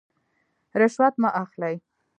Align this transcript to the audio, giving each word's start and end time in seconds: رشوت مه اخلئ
رشوت 0.79 1.13
مه 1.21 1.29
اخلئ 1.43 1.75